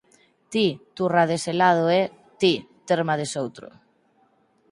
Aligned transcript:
Ti, 0.51 0.65
turra 0.95 1.23
dese 1.31 1.51
lado 1.61 1.85
e, 1.99 2.01
ti, 2.39 2.53
terma 2.87 3.19
desoutro. 3.21 3.67